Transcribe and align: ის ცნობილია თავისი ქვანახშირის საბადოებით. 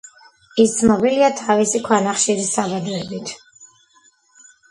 ის 0.61 0.71
ცნობილია 0.77 1.27
თავისი 1.41 1.81
ქვანახშირის 1.89 2.49
საბადოებით. 2.55 3.35